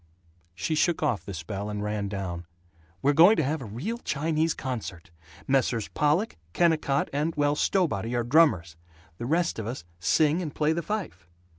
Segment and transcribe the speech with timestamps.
[0.55, 2.47] She shook off the spell and ran down.
[3.03, 5.11] "We're going to have a real Chinese concert.
[5.47, 5.89] Messrs.
[5.89, 8.75] Pollock, Kennicott, and, well, Stowbody are drummers;
[9.19, 11.27] the rest of us sing and play the fife."